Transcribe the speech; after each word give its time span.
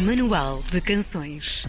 Manual 0.00 0.62
de 0.70 0.80
Canções. 0.80 1.66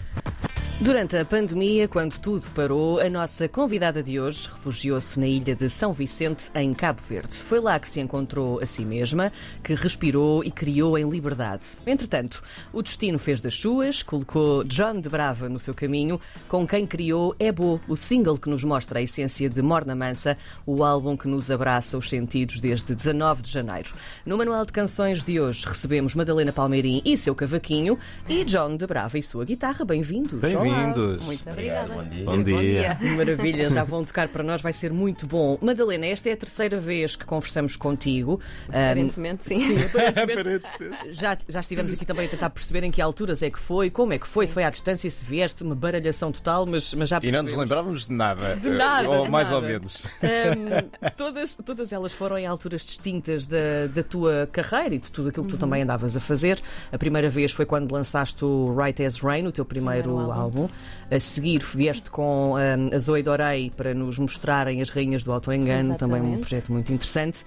Durante 0.82 1.16
a 1.16 1.24
pandemia, 1.24 1.86
quando 1.86 2.18
tudo 2.18 2.42
parou, 2.56 2.98
a 2.98 3.08
nossa 3.08 3.46
convidada 3.46 4.02
de 4.02 4.18
hoje 4.18 4.48
refugiou-se 4.48 5.18
na 5.20 5.28
ilha 5.28 5.54
de 5.54 5.70
São 5.70 5.92
Vicente, 5.92 6.50
em 6.56 6.74
Cabo 6.74 7.00
Verde. 7.00 7.32
Foi 7.34 7.60
lá 7.60 7.78
que 7.78 7.86
se 7.88 8.00
encontrou 8.00 8.58
a 8.60 8.66
si 8.66 8.84
mesma, 8.84 9.30
que 9.62 9.74
respirou 9.74 10.42
e 10.42 10.50
criou 10.50 10.98
em 10.98 11.08
liberdade. 11.08 11.62
Entretanto, 11.86 12.42
o 12.72 12.82
destino 12.82 13.16
fez 13.16 13.40
das 13.40 13.54
suas, 13.54 14.02
colocou 14.02 14.64
John 14.64 15.00
de 15.00 15.08
Brava 15.08 15.48
no 15.48 15.56
seu 15.56 15.72
caminho, 15.72 16.20
com 16.48 16.66
quem 16.66 16.84
criou 16.84 17.36
Ebo, 17.38 17.80
o 17.86 17.94
single 17.94 18.36
que 18.36 18.50
nos 18.50 18.64
mostra 18.64 18.98
a 18.98 19.02
essência 19.02 19.48
de 19.48 19.62
Morna 19.62 19.94
Mansa, 19.94 20.36
o 20.66 20.82
álbum 20.82 21.16
que 21.16 21.28
nos 21.28 21.48
abraça 21.48 21.96
os 21.96 22.08
sentidos 22.08 22.58
desde 22.60 22.92
19 22.92 23.40
de 23.42 23.52
janeiro. 23.52 23.92
No 24.26 24.36
Manual 24.36 24.66
de 24.66 24.72
Canções 24.72 25.22
de 25.22 25.38
hoje 25.38 25.64
recebemos 25.64 26.16
Madalena 26.16 26.52
Palmeirim 26.52 27.00
e 27.04 27.16
seu 27.16 27.36
cavaquinho 27.36 27.96
e 28.28 28.42
John 28.44 28.76
de 28.76 28.84
Brava 28.84 29.16
e 29.16 29.22
sua 29.22 29.44
guitarra. 29.44 29.84
Bem-vindos. 29.84 30.40
Bem-vindos. 30.40 30.71
Muito 30.76 31.50
obrigada. 31.50 31.94
Bom 31.94 32.02
dia. 32.02 32.24
Bom 32.24 32.42
dia. 32.42 32.98
Maravilha, 33.16 33.70
já 33.70 33.84
vão 33.84 34.04
tocar 34.04 34.28
para 34.28 34.42
nós, 34.42 34.60
vai 34.62 34.72
ser 34.72 34.92
muito 34.92 35.26
bom. 35.26 35.58
Madalena, 35.60 36.06
esta 36.06 36.28
é 36.28 36.32
a 36.32 36.36
terceira 36.36 36.78
vez 36.78 37.16
que 37.16 37.24
conversamos 37.24 37.76
contigo. 37.76 38.40
Aparentemente, 38.68 39.44
sim. 39.44 39.62
Sim, 39.62 39.78
aparentemente. 39.84 40.64
já, 41.10 41.36
já 41.48 41.60
estivemos 41.60 41.92
aqui 41.92 42.04
também 42.04 42.26
a 42.26 42.28
tentar 42.28 42.50
perceber 42.50 42.84
em 42.84 42.90
que 42.90 43.00
alturas 43.00 43.42
é 43.42 43.50
que 43.50 43.58
foi, 43.58 43.90
como 43.90 44.12
é 44.12 44.18
que 44.18 44.26
foi, 44.26 44.46
se 44.46 44.54
foi 44.54 44.64
à 44.64 44.70
distância, 44.70 45.08
se 45.10 45.24
vieste, 45.24 45.62
uma 45.62 45.74
baralhação 45.74 46.32
total, 46.32 46.66
mas, 46.66 46.94
mas 46.94 47.08
já 47.08 47.18
E 47.18 47.20
percebemos. 47.22 47.52
não 47.52 47.58
nos 47.58 47.68
lembrávamos 47.68 48.06
de 48.06 48.12
nada. 48.12 48.56
De 48.56 48.70
nada, 48.70 49.08
Ou 49.08 49.24
de 49.24 49.30
mais 49.30 49.50
nada. 49.50 49.62
ou 49.64 49.70
menos. 49.70 50.04
Hum, 50.22 51.08
todas, 51.16 51.56
todas 51.64 51.92
elas 51.92 52.12
foram 52.12 52.38
em 52.38 52.46
alturas 52.46 52.82
distintas 52.82 53.44
da, 53.46 53.86
da 53.92 54.02
tua 54.02 54.48
carreira 54.52 54.94
e 54.94 54.98
de 54.98 55.10
tudo 55.10 55.28
aquilo 55.28 55.46
que 55.46 55.52
tu 55.52 55.58
também 55.58 55.82
andavas 55.82 56.16
a 56.16 56.20
fazer. 56.20 56.60
A 56.90 56.98
primeira 56.98 57.28
vez 57.28 57.52
foi 57.52 57.66
quando 57.66 57.90
lançaste 57.92 58.44
o 58.44 58.74
Right 58.76 59.02
as 59.04 59.18
Rain, 59.20 59.46
o 59.46 59.52
teu 59.52 59.64
primeiro, 59.64 60.02
Primeiro 60.12 60.32
álbum. 60.32 60.51
Álbum. 60.52 60.68
A 61.10 61.18
seguir 61.18 61.60
vieste 61.60 62.10
com 62.10 62.54
hum, 62.54 62.90
a 62.92 62.98
Zoe 62.98 63.22
Dorei 63.22 63.70
para 63.76 63.94
nos 63.94 64.18
mostrarem 64.18 64.80
as 64.80 64.90
rainhas 64.90 65.24
do 65.24 65.32
autoengano, 65.32 65.96
também 65.96 66.20
um 66.20 66.38
projeto 66.38 66.72
muito 66.72 66.92
interessante. 66.92 67.44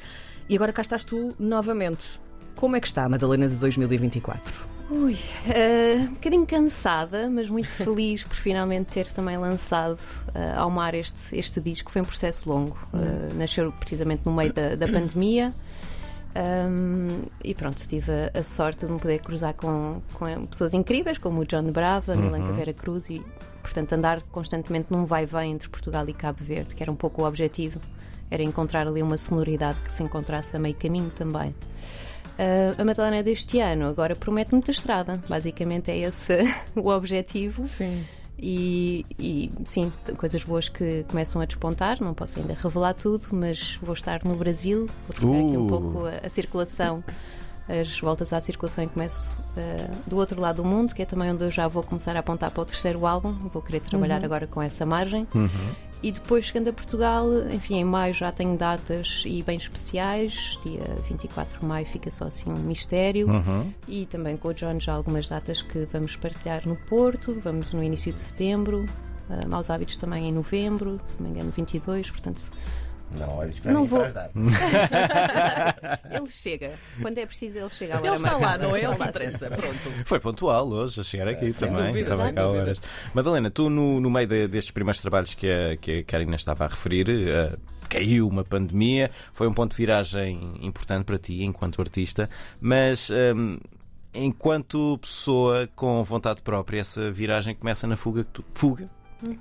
E 0.49 0.55
agora 0.55 0.73
cá 0.73 0.81
estás 0.81 1.03
tu 1.03 1.35
novamente. 1.39 2.19
Como 2.55 2.75
é 2.75 2.79
que 2.79 2.87
está 2.87 3.03
a 3.03 3.09
Madalena 3.09 3.47
de 3.47 3.55
2024? 3.55 4.75
Ui, 4.89 5.17
eh, 5.49 5.97
um 6.01 6.13
bocadinho 6.13 6.45
cansada, 6.45 7.27
mas 7.29 7.49
muito 7.49 7.67
feliz 7.73 8.23
por 8.23 8.35
finalmente 8.35 8.93
ter 8.93 9.07
também 9.07 9.35
lançado 9.35 9.99
eh, 10.33 10.53
ao 10.55 10.69
mar 10.69 10.93
este, 10.93 11.37
este 11.37 11.59
disco. 11.59 11.91
Foi 11.91 12.01
um 12.01 12.05
processo 12.05 12.47
longo. 12.47 12.77
Eh, 12.93 13.33
nasceu 13.33 13.71
precisamente 13.71 14.21
no 14.25 14.31
meio 14.31 14.53
da, 14.53 14.75
da 14.75 14.87
pandemia. 14.87 15.53
Um, 16.35 17.23
e 17.41 17.55
pronto, 17.55 17.77
tive 17.87 18.11
a, 18.11 18.39
a 18.39 18.43
sorte 18.43 18.85
de 18.85 18.91
me 18.91 18.99
poder 18.99 19.19
cruzar 19.19 19.53
com, 19.53 20.01
com 20.13 20.45
pessoas 20.47 20.73
incríveis, 20.73 21.17
como 21.17 21.41
o 21.41 21.45
John 21.45 21.71
Brava, 21.71 22.11
a 22.11 22.15
Milanca 22.15 22.51
Vera 22.51 22.73
Cruz, 22.73 23.09
e 23.09 23.23
portanto 23.61 23.93
andar 23.93 24.21
constantemente 24.23 24.87
num 24.91 25.05
vai-vem 25.05 25.53
entre 25.53 25.69
Portugal 25.69 26.07
e 26.09 26.13
Cabo 26.13 26.43
Verde, 26.43 26.75
que 26.75 26.83
era 26.83 26.91
um 26.91 26.95
pouco 26.95 27.21
o 27.21 27.25
objetivo, 27.25 27.79
era 28.29 28.43
encontrar 28.43 28.85
ali 28.85 29.01
uma 29.01 29.17
sonoridade 29.17 29.79
que 29.79 29.91
se 29.91 30.03
encontrasse 30.03 30.57
a 30.57 30.59
meio 30.59 30.75
caminho 30.75 31.09
também. 31.09 31.51
Uh, 32.37 32.81
a 32.81 32.83
Madalena 32.83 33.23
deste 33.23 33.61
ano 33.61 33.87
agora 33.87 34.13
promete 34.13 34.51
muita 34.51 34.71
estrada, 34.71 35.23
basicamente 35.29 35.89
é 35.89 35.99
esse 35.99 36.39
o 36.75 36.89
objetivo. 36.89 37.65
Sim. 37.65 38.03
E, 38.37 39.05
e, 39.17 39.51
sim, 39.63 39.91
coisas 40.17 40.43
boas 40.43 40.67
que 40.67 41.05
começam 41.07 41.41
a 41.41 41.45
despontar. 41.45 42.01
Não 42.01 42.13
posso 42.13 42.39
ainda 42.39 42.53
revelar 42.53 42.93
tudo, 42.93 43.27
mas 43.31 43.79
vou 43.81 43.93
estar 43.93 44.23
no 44.23 44.35
Brasil, 44.35 44.87
vou 45.07 45.15
trocar 45.15 45.37
aqui 45.37 45.57
um 45.57 45.65
Uh. 45.65 45.67
pouco 45.67 46.05
a, 46.05 46.25
a 46.25 46.29
circulação, 46.29 47.03
as 47.67 47.99
voltas 47.99 48.31
à 48.33 48.39
circulação 48.39 48.83
e 48.83 48.87
começo 48.87 49.39
eh, 49.57 49.89
do 50.05 50.17
outro 50.17 50.39
lado 50.39 50.61
do 50.61 50.65
mundo, 50.65 50.93
que 50.93 51.01
é 51.01 51.05
também 51.05 51.31
onde 51.31 51.43
eu 51.43 51.49
já 51.49 51.67
vou 51.67 51.81
começar 51.81 52.15
a 52.15 52.19
apontar 52.19 52.51
para 52.51 52.61
o 52.61 52.65
terceiro 52.65 53.05
álbum. 53.07 53.31
Vou 53.51 53.61
querer 53.61 53.79
trabalhar 53.79 54.23
agora 54.23 54.45
com 54.45 54.61
essa 54.61 54.85
margem. 54.85 55.25
E 56.03 56.11
depois, 56.11 56.45
chegando 56.45 56.69
a 56.69 56.73
Portugal, 56.73 57.27
enfim, 57.51 57.75
em 57.75 57.83
maio 57.83 58.13
já 58.13 58.31
tenho 58.31 58.55
datas 58.57 59.23
e 59.25 59.41
bem 59.41 59.57
especiais. 59.57 60.59
Dia 60.63 60.83
24 61.09 61.59
de 61.59 61.65
maio 61.65 61.85
fica 61.85 62.11
só 62.11 62.25
assim 62.25 62.51
um 62.51 62.57
mistério. 62.57 63.27
E 63.87 64.05
também 64.05 64.37
com 64.37 64.49
o 64.49 64.53
John 64.53 64.79
já 64.79 64.93
algumas 64.93 65.27
datas 65.27 65.61
que 65.61 65.87
vamos 65.91 66.15
partilhar 66.15 66.67
no 66.67 66.75
Porto. 66.75 67.39
Vamos 67.43 67.71
no 67.71 67.83
início 67.83 68.13
de 68.13 68.21
setembro. 68.21 68.85
Uh, 69.27 69.49
Maus 69.49 69.71
Hábitos 69.71 69.95
também 69.95 70.29
em 70.29 70.31
novembro, 70.31 71.01
se 71.09 71.21
não 71.21 71.29
me 71.29 71.35
engano, 71.35 71.51
22. 71.51 72.11
Portanto, 72.11 72.51
Não 73.11 73.37
olhes 73.37 73.59
para 73.59 73.71
Não 73.71 73.81
mim 73.81 73.87
vou- 73.87 74.03
ele 76.11 76.29
chega. 76.29 76.71
Quando 77.01 77.17
é 77.17 77.25
preciso, 77.25 77.57
ele 77.59 77.69
chega 77.69 77.95
hora 77.97 78.05
Ele 78.07 78.15
está 78.15 78.37
lá, 78.37 78.57
não 78.57 78.75
é? 78.75 78.83
Ele 78.83 78.93
interessa. 78.93 79.49
Pronto. 79.49 80.05
Foi 80.05 80.19
pontual 80.19 80.67
hoje 80.69 80.99
a 80.99 81.03
chegar 81.03 81.27
aqui 81.27 81.51
também. 81.53 81.87
dúvida, 81.87 82.09
também 82.09 82.25
sem 82.25 82.33
cá 82.35 82.43
dúvida. 82.43 82.61
horas. 82.63 82.81
Madalena, 83.13 83.49
tu 83.49 83.69
no, 83.69 83.99
no 83.99 84.09
meio 84.09 84.27
de- 84.27 84.47
destes 84.47 84.71
primeiros 84.71 85.01
trabalhos 85.01 85.33
que 85.33 85.47
a, 85.49 85.77
que 85.77 85.99
a 85.99 86.03
Karina 86.03 86.35
estava 86.35 86.65
a 86.65 86.67
referir, 86.67 87.07
eh, 87.09 87.55
caiu 87.89 88.27
uma 88.27 88.43
pandemia, 88.43 89.11
foi 89.33 89.47
um 89.47 89.53
ponto 89.53 89.71
de 89.71 89.77
viragem 89.77 90.55
importante 90.61 91.05
para 91.05 91.17
ti 91.17 91.43
enquanto 91.43 91.81
artista, 91.81 92.29
mas. 92.59 93.09
ehm, 93.09 93.57
Enquanto 94.17 94.97
pessoa 94.99 95.67
com 95.75 96.01
vontade 96.01 96.41
própria, 96.41 96.79
essa 96.79 97.11
viragem 97.11 97.53
começa 97.53 97.85
na 97.85 97.97
fuga 97.97 98.23
que 98.23 98.29
tu, 98.31 98.45
fuga, 98.53 98.89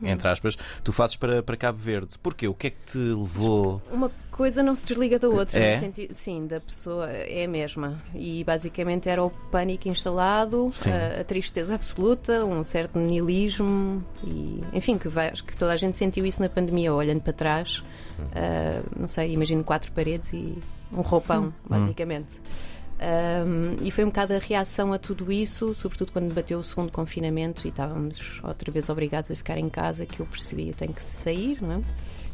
entre 0.02 0.28
aspas, 0.28 0.56
tu 0.82 0.92
fazes 0.92 1.16
para, 1.16 1.42
para 1.42 1.56
Cabo 1.56 1.78
Verde. 1.78 2.18
Porquê? 2.18 2.48
O 2.48 2.54
que 2.54 2.68
é 2.68 2.70
que 2.70 2.76
te 2.86 2.98
levou? 2.98 3.82
Uma 3.90 4.10
coisa 4.30 4.62
não 4.62 4.74
se 4.74 4.84
desliga 4.86 5.18
da 5.18 5.28
outra, 5.28 5.58
É? 5.58 5.78
sentido, 5.78 6.12
sim, 6.14 6.46
da 6.46 6.60
pessoa 6.60 7.08
é 7.10 7.44
a 7.44 7.48
mesma. 7.48 8.02
E 8.14 8.42
basicamente 8.44 9.08
era 9.08 9.22
o 9.22 9.30
pânico 9.30 9.88
instalado, 9.88 10.70
a, 11.16 11.20
a 11.20 11.24
tristeza 11.24 11.74
absoluta, 11.74 12.44
um 12.44 12.64
certo 12.64 12.98
nihilismo 12.98 14.04
e, 14.24 14.62
enfim, 14.72 14.98
que, 14.98 15.08
vai, 15.08 15.28
acho 15.28 15.44
que 15.44 15.56
toda 15.56 15.72
a 15.72 15.76
gente 15.76 15.96
sentiu 15.96 16.26
isso 16.26 16.42
na 16.42 16.48
pandemia, 16.48 16.92
olhando 16.92 17.20
para 17.20 17.32
trás. 17.32 17.82
Ah, 18.34 18.82
não 18.98 19.06
sei, 19.08 19.32
imagino 19.32 19.62
quatro 19.62 19.92
paredes 19.92 20.32
e 20.32 20.58
um 20.92 21.00
roupão, 21.00 21.52
basicamente. 21.68 22.40
Um, 23.00 23.84
e 23.84 23.90
foi 23.90 24.04
um 24.04 24.08
bocado 24.08 24.34
a 24.34 24.38
reação 24.38 24.92
a 24.92 24.98
tudo 24.98 25.30
isso, 25.32 25.74
sobretudo 25.74 26.12
quando 26.12 26.32
bateu 26.32 26.58
o 26.58 26.64
segundo 26.64 26.92
confinamento 26.92 27.66
e 27.66 27.70
estávamos 27.70 28.40
outra 28.42 28.70
vez 28.70 28.88
obrigados 28.88 29.30
a 29.30 29.34
ficar 29.34 29.58
em 29.58 29.68
casa, 29.68 30.06
que 30.06 30.20
eu 30.20 30.26
percebi, 30.26 30.68
eu 30.68 30.74
tenho 30.74 30.92
que 30.92 31.02
sair, 31.02 31.60
não 31.60 31.72
é? 31.72 31.80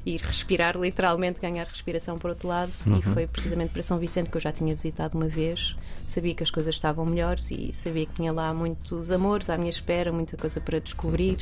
Ir 0.04 0.20
respirar, 0.20 0.78
literalmente, 0.78 1.40
ganhar 1.40 1.66
respiração 1.66 2.18
por 2.18 2.30
outro 2.30 2.48
lado. 2.48 2.72
E 2.98 3.02
foi 3.02 3.26
precisamente 3.26 3.70
para 3.70 3.82
São 3.82 3.98
Vicente 3.98 4.30
que 4.30 4.36
eu 4.36 4.40
já 4.40 4.50
tinha 4.50 4.74
visitado 4.74 5.16
uma 5.16 5.28
vez. 5.28 5.76
Sabia 6.06 6.34
que 6.34 6.42
as 6.42 6.50
coisas 6.50 6.74
estavam 6.74 7.04
melhores 7.04 7.50
e 7.50 7.70
sabia 7.74 8.06
que 8.06 8.14
tinha 8.14 8.32
lá 8.32 8.54
muitos 8.54 9.10
amores 9.10 9.50
à 9.50 9.58
minha 9.58 9.68
espera, 9.68 10.10
muita 10.10 10.38
coisa 10.38 10.58
para 10.58 10.78
descobrir. 10.78 11.36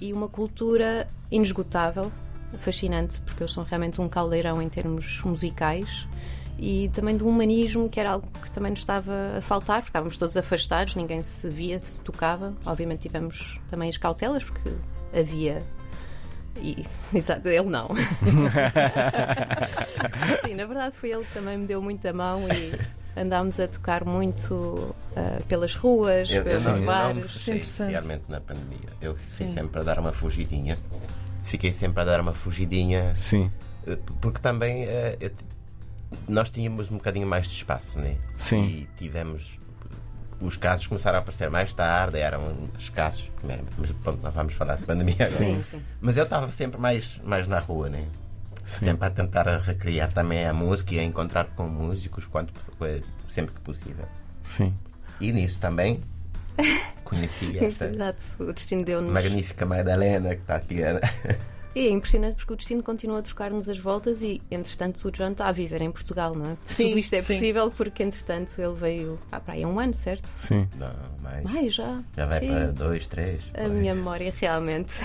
E 0.00 0.12
uma 0.12 0.28
cultura 0.28 1.08
inesgotável, 1.30 2.10
fascinante, 2.58 3.20
porque 3.20 3.44
eles 3.44 3.52
são 3.52 3.62
realmente 3.62 4.00
um 4.00 4.08
caldeirão 4.08 4.60
em 4.60 4.68
termos 4.68 5.22
musicais 5.22 6.08
e 6.58 6.88
também 6.92 7.16
do 7.16 7.28
humanismo, 7.28 7.88
que 7.88 8.00
era 8.00 8.10
algo 8.12 8.26
que 8.42 8.50
também 8.50 8.70
nos 8.70 8.78
estava 8.80 9.12
a 9.38 9.42
faltar, 9.42 9.78
porque 9.78 9.90
estávamos 9.90 10.16
todos 10.16 10.36
afastados, 10.36 10.94
ninguém 10.96 11.22
se 11.22 11.48
via, 11.50 11.78
se 11.78 12.00
tocava. 12.00 12.54
Obviamente 12.64 13.00
tivemos 13.02 13.60
também 13.70 13.88
as 13.90 13.96
cautelas, 13.96 14.42
porque 14.44 14.70
havia. 15.18 15.62
E, 16.60 16.86
exato, 17.14 17.48
ele 17.48 17.68
não. 17.68 17.86
Sim, 20.44 20.54
na 20.54 20.64
verdade 20.64 20.94
foi 20.96 21.10
ele 21.10 21.24
que 21.24 21.32
também 21.34 21.58
me 21.58 21.66
deu 21.66 21.82
muita 21.82 22.12
mão 22.12 22.42
e 22.48 22.72
andámos 23.20 23.58
a 23.60 23.66
tocar 23.68 24.04
muito 24.04 24.94
ah, 25.14 25.38
pelas 25.48 25.74
ruas, 25.74 26.30
Eu, 26.30 26.38
eu 26.38 26.44
pelos 26.44 26.64
não, 26.66 26.72
eu 26.74 26.78
não 26.80 26.86
bares. 26.86 27.30
fechei 27.32 27.54
interessante. 27.54 27.90
realmente 27.90 28.24
na 28.28 28.40
pandemia. 28.40 28.88
Eu 29.00 29.14
fiquei 29.16 29.48
sempre 29.48 29.80
a 29.80 29.82
dar 29.84 29.98
uma 29.98 30.12
fugidinha. 30.12 30.78
Fiquei 31.42 31.72
sempre 31.72 32.00
a 32.02 32.04
dar 32.04 32.20
uma 32.20 32.32
fugidinha. 32.34 33.14
Sim, 33.14 33.50
eh, 33.86 33.96
Porque 34.20 34.40
também 34.40 34.84
eh, 34.84 35.16
eu 35.20 35.30
nós 36.28 36.50
tínhamos 36.50 36.90
um 36.90 36.96
bocadinho 36.96 37.26
mais 37.26 37.46
de 37.48 37.54
espaço, 37.54 37.98
né? 37.98 38.16
Sim. 38.36 38.64
E 38.64 38.88
tivemos. 38.96 39.58
Os 40.38 40.54
casos 40.56 40.86
começaram 40.86 41.18
a 41.18 41.22
aparecer 41.22 41.48
mais 41.48 41.72
tarde, 41.72 42.18
eram 42.18 42.42
escassos, 42.78 43.30
primeiramente. 43.36 43.72
Mas 43.78 43.90
pronto, 43.92 44.22
não 44.22 44.30
vamos 44.30 44.52
falar 44.52 44.74
de 44.76 44.84
pandemia 44.84 45.14
agora. 45.14 45.28
Sim, 45.30 45.64
sim. 45.64 45.80
Mas 46.00 46.18
eu 46.18 46.24
estava 46.24 46.50
sempre 46.52 46.78
mais, 46.78 47.18
mais 47.24 47.48
na 47.48 47.58
rua, 47.58 47.88
né? 47.88 48.04
Sempre 48.64 49.06
a 49.06 49.10
tentar 49.10 49.46
recriar 49.60 50.12
também 50.12 50.44
a 50.44 50.52
música 50.52 50.94
e 50.94 50.98
a 50.98 51.04
encontrar 51.04 51.46
com 51.54 51.66
músicos 51.68 52.26
quanto, 52.26 52.52
sempre 53.28 53.54
que 53.54 53.60
possível. 53.60 54.04
sim. 54.42 54.74
E 55.18 55.32
nisso 55.32 55.58
também 55.60 56.02
conheci 57.04 57.56
esta 57.58 57.86
Exato, 57.86 58.20
o 58.38 58.52
destino 58.52 58.84
deu-nos. 58.84 59.10
magnífica 59.10 59.64
Madalena 59.64 60.34
que 60.34 60.42
está 60.42 60.56
aqui. 60.56 60.80
E 61.76 61.88
é 61.88 61.90
impressionante 61.90 62.36
porque 62.36 62.54
o 62.54 62.56
destino 62.56 62.82
continua 62.82 63.18
a 63.18 63.22
trocar-nos 63.22 63.68
as 63.68 63.78
voltas 63.78 64.22
e, 64.22 64.40
entretanto, 64.50 65.06
o 65.06 65.10
John 65.10 65.32
está 65.32 65.46
a 65.46 65.52
viver 65.52 65.82
em 65.82 65.90
Portugal, 65.90 66.34
não 66.34 66.52
é? 66.52 66.56
Sim, 66.62 66.88
Tudo 66.88 66.98
isto 66.98 67.12
é 67.12 67.20
sim. 67.20 67.34
possível 67.34 67.70
porque, 67.70 68.02
entretanto, 68.02 68.58
ele 68.58 68.74
veio 68.74 69.18
ah, 69.30 69.38
para 69.38 69.52
aí 69.52 69.62
há 69.62 69.68
um 69.68 69.78
ano, 69.78 69.92
certo? 69.92 70.26
Sim. 70.26 70.66
Não, 70.78 70.90
mas 71.22 71.44
Ai, 71.54 71.68
já. 71.68 72.02
já 72.16 72.24
vai 72.24 72.40
Sim. 72.40 72.48
para 72.48 72.72
dois, 72.72 73.06
três. 73.06 73.42
A 73.52 73.68
minha 73.68 73.94
memória 73.94 74.32
realmente. 74.34 75.02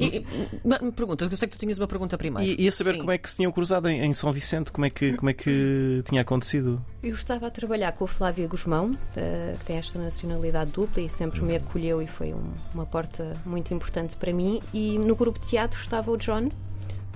E, 0.00 0.18
e, 0.18 0.92
perguntas, 0.92 1.30
eu 1.30 1.36
sei 1.36 1.48
que 1.48 1.56
tu 1.56 1.60
tinhas 1.60 1.78
uma 1.78 1.86
pergunta 1.86 2.16
primeiro. 2.18 2.48
E 2.48 2.64
ia 2.64 2.70
saber 2.72 2.92
Sim. 2.92 2.98
como 2.98 3.10
é 3.10 3.18
que 3.18 3.28
se 3.30 3.36
tinham 3.36 3.52
cruzado 3.52 3.88
em, 3.88 4.00
em 4.04 4.12
São 4.12 4.32
Vicente, 4.32 4.70
como 4.72 4.84
é, 4.86 4.90
que, 4.90 5.12
como 5.16 5.30
é 5.30 5.32
que 5.32 6.02
tinha 6.06 6.22
acontecido. 6.22 6.84
Eu 7.02 7.14
estava 7.14 7.46
a 7.46 7.50
trabalhar 7.50 7.92
com 7.92 8.04
a 8.04 8.08
Flávia 8.08 8.46
Guzmão, 8.46 8.96
eh, 9.16 9.54
que 9.58 9.64
tem 9.66 9.76
esta 9.76 9.98
nacionalidade 9.98 10.70
dupla 10.70 11.02
e 11.02 11.08
sempre 11.10 11.40
me 11.42 11.56
acolheu 11.56 12.00
e 12.00 12.06
foi 12.06 12.32
um- 12.32 12.52
uma 12.74 12.86
porta 12.86 13.32
muito 13.44 13.72
importante 13.74 14.16
para 14.16 14.32
mim. 14.32 14.60
E 14.72 14.98
no 14.98 15.14
grupo 15.16 15.38
de 15.40 15.48
teatro 15.48 15.78
estava 15.80 16.10
o 16.10 16.16
John. 16.16 16.48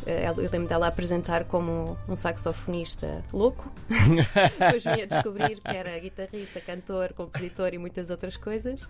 Eh, 0.05 0.29
Eu 0.29 0.51
lembro 0.51 0.69
dela 0.69 0.87
a 0.87 0.89
apresentar 0.89 1.45
como 1.45 1.97
um 2.09 2.15
saxofonista 2.17 3.25
louco. 3.33 3.73
Depois 4.59 4.85
vim 4.85 5.03
a 5.03 5.07
descobrir 5.07 5.61
que 5.61 5.69
era 5.77 5.99
guitarrista, 5.99 6.61
cantor, 6.61 7.13
compositor 7.15 7.71
e 7.73 7.79
muitas 7.79 8.11
outras 8.11 8.37
coisas. 8.37 8.81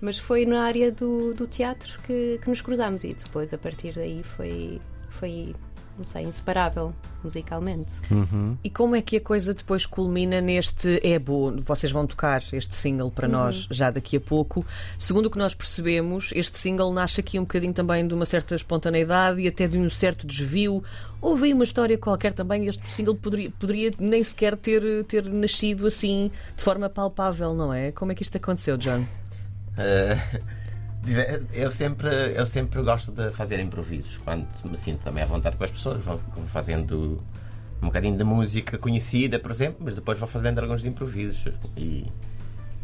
Mas 0.00 0.18
foi 0.18 0.46
na 0.46 0.62
área 0.62 0.90
do, 0.90 1.34
do 1.34 1.46
teatro 1.46 1.98
que, 2.06 2.38
que 2.42 2.48
nos 2.48 2.60
cruzámos 2.60 3.04
e 3.04 3.14
depois, 3.14 3.52
a 3.52 3.58
partir 3.58 3.92
daí, 3.94 4.22
foi, 4.22 4.80
foi 5.10 5.54
não 6.00 6.06
sei, 6.06 6.22
inseparável 6.24 6.94
musicalmente. 7.22 7.92
E 8.64 8.70
como 8.70 8.96
é 8.96 9.02
que 9.02 9.18
a 9.18 9.20
coisa 9.20 9.52
depois 9.52 9.84
culmina 9.84 10.40
neste 10.40 10.98
É 11.06 11.18
Bo? 11.18 11.52
Vocês 11.60 11.92
vão 11.92 12.06
tocar 12.06 12.42
este 12.52 12.74
single 12.74 13.10
para 13.10 13.28
nós 13.28 13.68
já 13.70 13.90
daqui 13.90 14.16
a 14.16 14.20
pouco. 14.20 14.64
Segundo 14.98 15.26
o 15.26 15.30
que 15.30 15.38
nós 15.38 15.54
percebemos, 15.54 16.30
este 16.34 16.58
single 16.58 16.92
nasce 16.92 17.20
aqui 17.20 17.38
um 17.38 17.42
bocadinho 17.42 17.74
também 17.74 18.06
de 18.06 18.14
uma 18.14 18.24
certa 18.24 18.54
espontaneidade 18.54 19.40
e 19.40 19.48
até 19.48 19.68
de 19.68 19.78
um 19.78 19.90
certo 19.90 20.26
desvio. 20.26 20.82
Houve 21.20 21.46
aí 21.46 21.54
uma 21.54 21.64
história 21.64 21.98
qualquer 21.98 22.32
também, 22.32 22.66
este 22.66 22.86
single 22.88 23.14
poderia, 23.14 23.50
poderia 23.50 23.92
nem 23.98 24.24
sequer 24.24 24.56
ter, 24.56 25.04
ter 25.04 25.24
nascido 25.26 25.86
assim 25.86 26.30
de 26.56 26.62
forma 26.62 26.88
palpável, 26.88 27.54
não 27.54 27.74
é? 27.74 27.92
Como 27.92 28.10
é 28.10 28.14
que 28.14 28.22
isto 28.22 28.36
aconteceu, 28.36 28.78
John? 28.78 29.04
Eh, 29.78 30.16
eu 31.54 31.70
sempre, 31.70 32.08
eu 32.34 32.46
sempre 32.46 32.82
gosto 32.82 33.10
de 33.12 33.30
fazer 33.30 33.58
improvisos. 33.60 34.18
Quando 34.24 34.46
me 34.64 34.76
sinto 34.76 35.02
também 35.02 35.22
à 35.22 35.26
vontade 35.26 35.56
com 35.56 35.64
as 35.64 35.70
pessoas, 35.70 35.98
vou, 35.98 36.20
fazendo 36.48 37.22
um 37.82 37.86
bocadinho 37.86 38.16
de 38.16 38.24
música 38.24 38.76
conhecida, 38.76 39.38
por 39.38 39.50
exemplo, 39.50 39.78
mas 39.80 39.94
depois 39.94 40.18
vou 40.18 40.28
fazendo 40.28 40.58
alguns 40.60 40.84
improvisos. 40.84 41.52
E, 41.76 42.06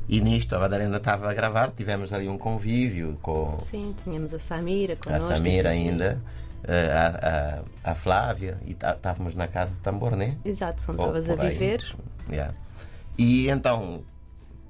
e 0.09 0.21
nisto, 0.21 0.55
a 0.57 0.59
Madalena 0.59 0.97
estava 0.97 1.31
a 1.31 1.35
gravar, 1.35 1.71
tivemos 1.73 2.13
ali 2.13 2.29
um 2.29 2.39
convívio 2.39 3.19
com 3.21 3.59
Sim, 3.61 3.95
tínhamos 4.03 4.33
a 4.33 4.39
Samira 4.39 4.95
a 4.95 4.97
connosco. 4.97 5.29
Samira 5.35 5.75
e- 5.75 5.79
ainda, 5.79 6.19
eh, 6.65 6.91
a, 6.93 7.61
a, 7.85 7.91
a 7.91 7.95
Flávia, 7.95 8.57
e 8.65 8.73
tá- 8.73 8.95
estávamos 8.95 9.35
na 9.35 9.47
casa 9.47 9.73
de 9.73 9.79
tambor, 9.81 10.17
né? 10.17 10.37
Exato, 10.45 10.83
onde 10.89 11.01
estavas 11.01 11.31
a 11.31 11.35
viver. 11.35 11.85
Yeah. 12.31 12.55
E 13.19 13.49
então, 13.51 14.03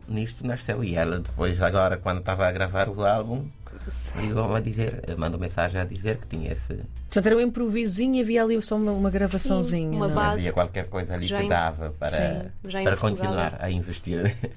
nisto 0.08 0.46
nasceu. 0.46 0.82
E 0.82 0.94
ela 0.94 1.18
depois, 1.18 1.60
agora, 1.60 1.96
quando 1.96 2.18
estava 2.18 2.46
a 2.46 2.52
gravar 2.52 2.88
o 2.88 3.04
álbum, 3.04 3.46
ligou-me 4.16 4.56
a 4.56 4.60
dizer, 4.60 5.02
mandou 5.16 5.38
mensagem 5.38 5.80
a 5.80 5.84
dizer 5.84 6.18
que 6.18 6.26
tinha 6.26 6.52
esse. 6.52 6.74
Portanto, 6.74 7.26
era 7.26 7.36
um 7.36 7.40
improvisozinho 7.40 8.16
e 8.16 8.20
havia 8.20 8.42
ali 8.42 8.60
só 8.62 8.76
uma, 8.76 8.92
uma 8.92 9.10
gravaçãozinha. 9.10 9.90
uma 9.90 10.08
não 10.08 10.12
é? 10.12 10.14
base. 10.14 10.38
Havia 10.40 10.52
qualquer 10.52 10.88
coisa 10.88 11.14
ali 11.14 11.26
Já 11.26 11.40
que 11.40 11.48
dava 11.48 11.94
para, 11.98 12.52
Sim, 12.62 12.82
para 12.84 12.96
continuar 12.96 13.56
a 13.60 13.70
investir. 13.70 14.34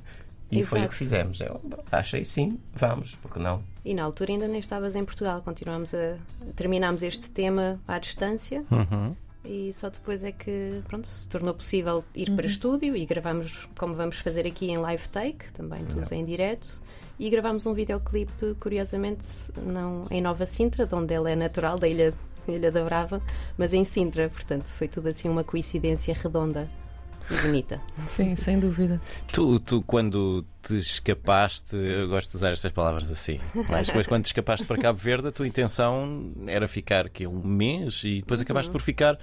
E 0.51 0.63
foi 0.63 0.79
o 0.79 0.81
Exato. 0.81 0.89
que 0.91 0.97
fizemos. 0.97 1.41
Eu 1.41 1.61
achei 1.91 2.25
sim, 2.25 2.59
vamos, 2.73 3.15
porque 3.21 3.37
não? 3.37 3.61
E 3.85 3.93
na 3.93 4.03
altura 4.03 4.31
ainda 4.31 4.47
nem 4.47 4.59
estavas 4.59 4.95
em 4.95 5.05
Portugal. 5.05 5.41
Continuámos 5.43 5.93
a. 5.93 6.15
Terminámos 6.55 7.03
este 7.03 7.29
tema 7.29 7.79
à 7.87 7.99
distância. 7.99 8.63
Uhum. 8.71 9.15
E 9.51 9.73
só 9.73 9.89
depois 9.89 10.23
é 10.23 10.31
que 10.31 10.79
pronto, 10.87 11.07
se 11.07 11.27
tornou 11.27 11.55
possível 11.55 12.05
ir 12.13 12.35
para 12.35 12.45
estúdio 12.45 12.95
e 12.95 13.03
gravamos 13.03 13.67
como 13.75 13.95
vamos 13.95 14.19
fazer 14.19 14.45
aqui 14.45 14.69
em 14.69 14.77
live 14.77 15.09
take, 15.09 15.51
também 15.53 15.83
tudo 15.85 16.13
em 16.13 16.23
direto. 16.23 16.79
E 17.17 17.31
gravámos 17.31 17.65
um 17.65 17.73
videoclipe, 17.73 18.53
curiosamente, 18.59 19.25
não 19.65 20.05
em 20.11 20.21
Nova 20.21 20.45
Sintra, 20.45 20.85
de 20.85 20.93
onde 20.93 21.15
ele 21.15 21.31
é 21.31 21.35
natural, 21.35 21.79
da 21.79 21.87
Ilha, 21.87 22.13
Ilha 22.47 22.71
da 22.71 22.83
Brava, 22.83 23.23
mas 23.57 23.73
em 23.73 23.83
Sintra. 23.83 24.29
Portanto, 24.29 24.65
foi 24.65 24.87
tudo 24.87 25.09
assim 25.09 25.27
uma 25.27 25.43
coincidência 25.43 26.13
redonda 26.13 26.69
bonita. 27.41 27.81
Sim, 28.07 28.35
sem 28.35 28.59
dúvida. 28.59 28.99
Tu, 29.31 29.59
tu, 29.59 29.81
quando 29.81 30.45
te 30.61 30.75
escapaste, 30.77 31.75
eu 31.75 32.07
gosto 32.09 32.31
de 32.31 32.35
usar 32.37 32.51
estas 32.51 32.71
palavras 32.71 33.09
assim, 33.11 33.39
mas 33.69 33.87
depois, 33.87 34.05
quando 34.07 34.23
te 34.23 34.27
escapaste 34.27 34.65
para 34.65 34.77
Cabo 34.77 34.97
Verde, 34.99 35.27
a 35.27 35.31
tua 35.31 35.47
intenção 35.47 36.31
era 36.47 36.67
ficar 36.67 37.05
aqui 37.05 37.25
um 37.25 37.41
mês 37.43 38.03
e 38.03 38.19
depois 38.19 38.41
acabaste 38.41 38.71
por 38.71 38.81
ficar 38.81 39.17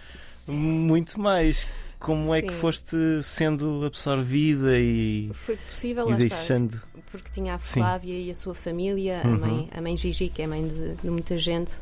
muito 0.48 1.20
mais. 1.20 1.66
Como 1.98 2.34
é 2.34 2.42
que 2.42 2.52
Sim. 2.52 2.58
foste 2.60 2.96
sendo 3.22 3.82
absorvida 3.84 4.78
e, 4.78 5.30
Foi 5.32 5.56
possível 5.56 6.10
e 6.10 6.14
deixando. 6.14 6.78
porque 7.10 7.30
tinha 7.32 7.54
a 7.54 7.58
Sim. 7.58 7.80
Flávia 7.80 8.12
e 8.18 8.30
a 8.30 8.34
sua 8.34 8.54
família, 8.54 9.22
Uhum. 9.24 9.34
a, 9.34 9.38
mãe, 9.38 9.68
a 9.74 9.80
mãe 9.80 9.96
Gigi, 9.96 10.28
que 10.28 10.42
é 10.42 10.46
mãe 10.46 10.62
de, 10.68 10.94
de 10.96 11.10
muita 11.10 11.38
gente, 11.38 11.72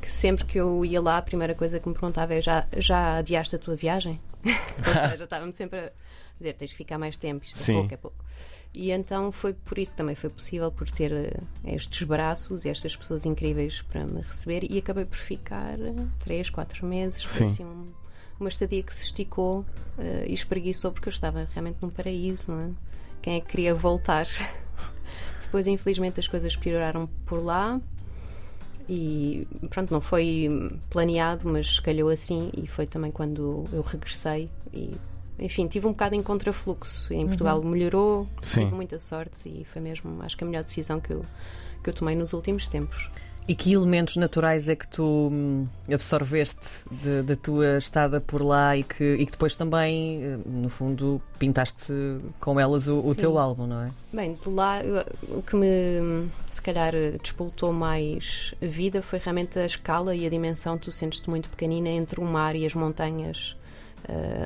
que 0.00 0.10
sempre 0.10 0.44
que 0.44 0.58
eu 0.58 0.84
ia 0.84 1.00
lá, 1.00 1.18
a 1.18 1.22
primeira 1.22 1.54
coisa 1.54 1.78
que 1.78 1.86
me 1.88 1.94
perguntava 1.94 2.34
é: 2.34 2.40
já, 2.40 2.66
já 2.76 3.18
adiaste 3.18 3.54
a 3.54 3.58
tua 3.58 3.76
viagem? 3.76 4.20
Ou 4.86 5.10
seja, 5.10 5.24
estava-me 5.24 5.52
sempre 5.52 5.78
a 5.78 5.92
dizer: 6.38 6.54
tens 6.54 6.70
que 6.72 6.76
ficar 6.78 6.98
mais 6.98 7.16
tempo, 7.16 7.44
isto 7.44 7.58
Sim. 7.58 7.72
é 7.72 7.76
pouco, 7.80 7.94
é 7.94 7.96
pouco. 7.96 8.24
E 8.74 8.90
então 8.90 9.30
foi 9.30 9.52
por 9.52 9.78
isso 9.78 9.94
também 9.96 10.14
foi 10.14 10.30
possível, 10.30 10.72
por 10.72 10.90
ter 10.90 11.12
eh, 11.12 11.32
estes 11.66 12.02
braços 12.04 12.64
e 12.64 12.68
estas 12.70 12.96
pessoas 12.96 13.26
incríveis 13.26 13.82
para 13.82 14.04
me 14.06 14.20
receber, 14.22 14.64
e 14.70 14.78
acabei 14.78 15.04
por 15.04 15.16
ficar 15.18 15.78
eh, 15.78 15.94
três, 16.20 16.48
quatro 16.50 16.86
meses. 16.86 17.22
Foi 17.22 17.46
Sim. 17.46 17.52
assim 17.52 17.64
um- 17.64 17.92
uma 18.40 18.48
estadia 18.48 18.82
que 18.82 18.92
se 18.94 19.02
esticou 19.04 19.64
eh, 19.98 20.24
e 20.26 20.32
espreguiçou, 20.34 20.90
porque 20.90 21.08
eu 21.08 21.12
estava 21.12 21.46
realmente 21.52 21.76
num 21.82 21.90
paraíso, 21.90 22.50
não 22.50 22.60
é? 22.60 22.70
Quem 23.20 23.36
é 23.36 23.40
que 23.40 23.46
queria 23.48 23.74
voltar? 23.74 24.26
Depois, 25.42 25.66
infelizmente, 25.66 26.18
as 26.18 26.26
coisas 26.26 26.56
pioraram 26.56 27.06
por 27.26 27.44
lá 27.44 27.80
e 28.88 29.46
pronto, 29.70 29.92
não 29.92 30.00
foi 30.00 30.48
planeado, 30.90 31.48
mas 31.48 31.78
calhou 31.78 32.08
assim 32.08 32.50
e 32.56 32.66
foi 32.66 32.86
também 32.86 33.10
quando 33.10 33.64
eu 33.72 33.82
regressei 33.82 34.48
e 34.72 34.94
enfim, 35.38 35.66
tive 35.66 35.86
um 35.86 35.90
bocado 35.90 36.14
em 36.14 36.22
contrafluxo. 36.22 37.12
Em 37.12 37.26
Portugal 37.26 37.62
melhorou, 37.62 38.28
Sim. 38.40 38.64
tive 38.64 38.74
muita 38.74 38.98
sorte 38.98 39.48
e 39.48 39.64
foi 39.64 39.82
mesmo, 39.82 40.22
acho 40.22 40.36
que 40.36 40.44
a 40.44 40.46
melhor 40.46 40.62
decisão 40.62 41.00
que 41.00 41.12
eu, 41.12 41.24
que 41.82 41.90
eu 41.90 41.94
tomei 41.94 42.14
nos 42.14 42.32
últimos 42.32 42.68
tempos. 42.68 43.10
E 43.46 43.54
que 43.56 43.72
elementos 43.72 44.16
naturais 44.16 44.68
é 44.68 44.76
que 44.76 44.86
tu 44.86 45.28
hum, 45.32 45.66
absorveste 45.92 46.84
da 47.24 47.34
tua 47.34 47.78
estada 47.78 48.20
por 48.20 48.40
lá 48.40 48.76
e 48.76 48.84
que, 48.84 49.14
e 49.14 49.26
que 49.26 49.32
depois 49.32 49.56
também, 49.56 50.22
eh, 50.22 50.38
no 50.46 50.68
fundo, 50.68 51.20
pintaste 51.40 51.92
com 52.40 52.60
elas 52.60 52.86
o, 52.86 53.08
o 53.08 53.14
teu 53.14 53.36
álbum, 53.36 53.66
não 53.66 53.82
é? 53.82 53.90
Bem, 54.12 54.38
de 54.40 54.48
lá 54.48 54.80
o 55.28 55.42
que 55.42 55.56
me 55.56 56.30
se 56.48 56.62
calhar 56.62 56.92
despoltou 57.20 57.72
mais 57.72 58.54
a 58.62 58.66
vida 58.66 59.02
foi 59.02 59.18
realmente 59.18 59.58
a 59.58 59.66
escala 59.66 60.14
e 60.14 60.24
a 60.24 60.30
dimensão. 60.30 60.78
Tu 60.78 60.92
sentes-te 60.92 61.28
muito 61.28 61.48
pequenina 61.48 61.88
entre 61.88 62.20
o 62.20 62.24
mar 62.24 62.54
e 62.54 62.64
as 62.64 62.74
montanhas 62.74 63.56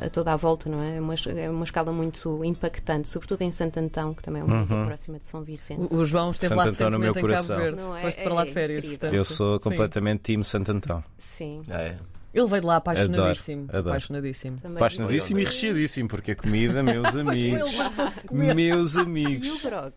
a 0.04 0.10
toda 0.10 0.32
a 0.32 0.36
volta, 0.36 0.68
não 0.68 0.82
é? 0.82 0.96
É 0.96 1.00
uma, 1.00 1.14
é 1.14 1.50
uma 1.50 1.64
escala 1.64 1.92
muito 1.92 2.44
impactante, 2.44 3.08
sobretudo 3.08 3.42
em 3.42 3.52
Santo 3.52 3.78
Antão, 3.78 4.14
que 4.14 4.22
também 4.22 4.42
é 4.42 4.44
uma 4.44 4.62
ilha 4.64 4.86
próxima 4.86 5.18
de 5.18 5.26
São 5.28 5.42
Vicente. 5.42 5.92
O, 5.94 5.98
o 5.98 6.04
João 6.04 6.30
esteve 6.30 6.54
Santo 6.54 6.58
lá 6.64 6.70
Antão 6.70 6.90
no 6.90 6.98
meu 6.98 7.12
recentemente 7.12 7.18
em 7.18 7.36
Cabo 7.36 7.48
coração. 7.48 7.56
Verde. 7.58 7.80
Não 7.80 7.96
é? 7.96 8.00
Foste 8.02 8.22
para 8.24 8.34
lá 8.34 8.44
de 8.44 8.50
É 8.50 8.52
férias. 8.52 8.84
portanto. 8.86 9.14
Eu 9.14 9.24
sou 9.24 9.54
Sim. 9.56 9.62
completamente 9.62 10.20
time 10.22 10.44
Santo 10.44 10.72
Antão. 10.72 11.04
Sim, 11.18 11.62
É. 11.70 11.96
Ele 12.34 12.46
veio 12.48 12.60
de 12.60 12.66
lá 12.66 12.76
apaixonadíssimo. 12.76 13.62
Adoro, 13.62 13.78
adoro. 13.78 13.88
Apaixonadíssimo. 13.92 14.58
também. 14.60 14.76
Apaixonadíssimo 14.76 15.40
e 15.40 15.44
recheadíssimo, 15.44 16.06
porque 16.10 16.32
a 16.32 16.36
comida, 16.36 16.82
meus 16.82 17.16
amigos. 17.16 17.70
Meus 18.30 18.94
E 18.94 18.98
o 18.98 19.00
amigos. 19.00 19.62
grog? 19.62 19.92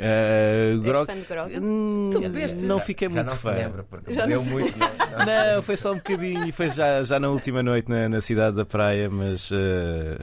Uh, 0.00 0.72
És 0.76 0.80
grog... 0.82 1.06
fã 1.06 1.14
de 1.18 1.26
grog? 1.26 1.58
Hum, 1.60 2.10
Tu 2.12 2.20
bebeste? 2.20 2.64
não 2.64 2.80
fiquei 2.80 3.08
Já 3.08 3.14
muito 3.14 3.30
não 3.30 3.36
fã. 3.36 3.52
se 3.52 3.58
lembra, 3.62 3.84
porque 3.84 4.14
Já 4.14 4.26
não 4.26 4.42
muito. 4.44 4.78
Não, 4.78 4.88
não. 4.88 5.54
Não, 5.56 5.62
foi 5.62 5.76
só 5.76 5.92
um 5.92 5.96
bocadinho 5.96 6.46
e 6.46 6.52
foi 6.52 6.68
já, 6.70 7.02
já 7.02 7.20
na 7.20 7.28
última 7.28 7.62
noite 7.62 7.90
na, 7.90 8.08
na 8.08 8.20
cidade 8.20 8.56
da 8.56 8.64
praia, 8.64 9.10
mas 9.10 9.50
uh, 9.50 9.56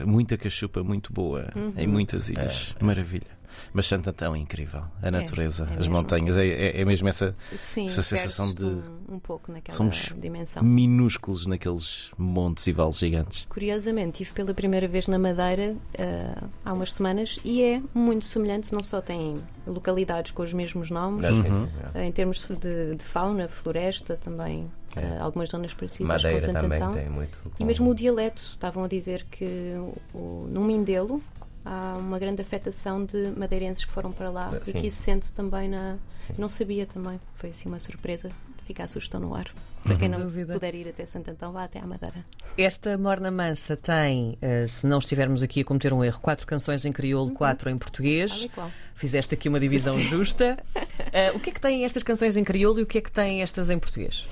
muita 0.04 0.36
cachupa 0.36 0.82
muito 0.82 1.12
boa 1.12 1.46
em 1.76 1.86
muitas 1.86 2.28
ilhas. 2.28 2.74
Maravilha. 2.80 3.37
Mas 3.72 3.86
Santo 3.86 4.10
Antão 4.10 4.34
é 4.34 4.38
incrível. 4.38 4.82
A 5.02 5.10
natureza, 5.10 5.68
é 5.74 5.78
as 5.80 5.88
montanhas, 5.88 6.36
é, 6.36 6.46
é- 6.46 6.80
é 6.80 6.84
mesmo 6.84 7.08
essa. 7.08 7.34
Sim, 7.56 7.86
Essa 7.86 8.02
sensação 8.02 8.52
de- 8.52 8.64
Um, 9.10 9.18
pouco 9.18 9.50
naquela 9.52 9.76
Somos 9.76 10.14
dimensão. 10.20 10.62
minúsculos 10.62 11.46
naqueles 11.46 12.10
montes 12.18 12.66
e 12.66 12.72
vales 12.72 12.98
gigantes. 12.98 13.46
Curiosamente, 13.48 14.22
estive 14.22 14.32
pela 14.36 14.52
primeira 14.54 14.86
vez 14.86 15.06
na 15.08 15.18
Madeira 15.18 15.74
ah, 15.98 16.44
há 16.64 16.72
umas 16.72 16.92
semanas 16.92 17.38
e 17.44 17.62
é 17.62 17.82
muito 17.94 18.24
semelhante, 18.24 18.72
não 18.72 18.82
só 18.82 19.00
tem 19.00 19.36
localidades 19.66 20.32
com 20.32 20.42
os 20.42 20.52
mesmos 20.52 20.90
nomes, 20.90 21.30
Uhum. 21.30 21.64
é. 21.94 21.98
ah, 22.00 22.04
em 22.04 22.12
termos 22.12 22.44
de, 22.48 22.96
de 22.96 23.02
fauna, 23.04 23.48
floresta 23.48 24.16
também, 24.16 24.70
ah, 24.96 25.22
algumas 25.24 25.50
zonas 25.50 25.72
parecidas 25.74 26.06
com 26.06 26.12
Madeira 26.28 26.40
Santo 26.40 26.60
também 26.60 26.78
Antão. 26.82 26.92
tem 26.92 27.08
muito. 27.08 27.38
E 27.54 27.58
com- 27.58 27.64
mesmo 27.64 27.90
o 27.90 27.94
dialeto, 27.94 28.42
estavam 28.42 28.84
a 28.84 28.88
dizer 28.88 29.26
que 29.30 29.74
o, 30.14 30.46
no 30.50 30.64
Mindelo 30.64 31.22
há 31.64 31.96
uma 31.98 32.18
grande 32.18 32.42
afetação 32.42 33.04
de 33.04 33.32
madeirenses 33.36 33.84
que 33.84 33.92
foram 33.92 34.12
para 34.12 34.30
lá 34.30 34.50
e 34.62 34.64
Sim. 34.66 34.80
que 34.80 34.86
isso 34.86 34.98
se 34.98 35.02
sente 35.04 35.32
também 35.32 35.68
na. 35.68 35.96
Não 36.36 36.48
sabia 36.48 36.86
também, 36.86 37.20
foi 37.34 37.50
assim 37.50 37.68
uma 37.68 37.80
surpresa. 37.80 38.30
Fica 38.66 38.84
a 38.84 38.86
sugestão 38.86 39.18
no 39.18 39.34
ar. 39.34 39.46
Para 39.82 39.96
quem 39.96 40.08
não 40.10 40.20
Dúvida. 40.20 40.52
puder 40.52 40.74
ir 40.74 40.88
até 40.88 41.06
Santo 41.06 41.30
Antão, 41.30 41.52
vá 41.52 41.64
até 41.64 41.78
à 41.78 41.86
Madeira. 41.86 42.22
Esta 42.58 42.98
Morna 42.98 43.30
Mansa 43.30 43.78
tem, 43.78 44.36
eh, 44.42 44.66
se 44.66 44.86
não 44.86 44.98
estivermos 44.98 45.42
aqui 45.42 45.62
a 45.62 45.64
cometer 45.64 45.90
um 45.90 46.04
erro, 46.04 46.20
quatro 46.20 46.46
canções 46.46 46.84
em 46.84 46.92
crioulo, 46.92 47.32
quatro 47.32 47.70
em 47.70 47.78
português. 47.78 48.44
E. 48.44 48.50
Fizeste 48.94 49.34
aqui 49.34 49.48
uma 49.48 49.58
divisão 49.58 49.98
justa. 49.98 50.58
Uh, 50.76 51.36
o 51.38 51.40
que 51.40 51.48
é 51.48 51.52
que 51.54 51.60
têm 51.60 51.84
estas 51.86 52.02
canções 52.02 52.36
em 52.36 52.44
crioulo 52.44 52.80
e 52.80 52.82
o 52.82 52.86
que 52.86 52.98
é 52.98 53.00
que 53.00 53.10
têm 53.10 53.40
estas 53.40 53.70
em 53.70 53.78
português? 53.78 54.26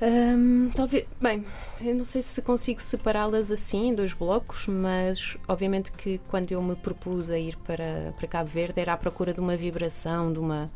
Um, 0.00 0.70
talvez, 0.70 1.06
bem, 1.20 1.44
eu 1.80 1.94
não 1.94 2.04
sei 2.04 2.22
se 2.22 2.40
consigo 2.40 2.80
separá-las 2.80 3.50
assim 3.50 3.88
em 3.88 3.94
dois 3.94 4.12
blocos, 4.12 4.68
mas 4.68 5.36
obviamente 5.48 5.90
que 5.90 6.18
quando 6.28 6.52
eu 6.52 6.62
me 6.62 6.76
propus 6.76 7.30
a 7.30 7.38
ir 7.38 7.56
para, 7.58 8.14
para 8.16 8.28
Cabo 8.28 8.48
Verde 8.48 8.80
era 8.80 8.92
à 8.92 8.96
procura 8.96 9.34
de 9.34 9.40
uma 9.40 9.56
vibração, 9.56 10.32
de 10.32 10.38
uma, 10.38 10.70